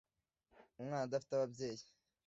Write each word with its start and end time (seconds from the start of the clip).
umwana 0.81 1.05
adafite 1.07 1.31
ababyeyi 1.35 1.83